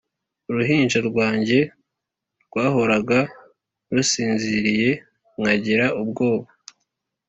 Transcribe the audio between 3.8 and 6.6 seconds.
rusinziriye nkagira ubwoba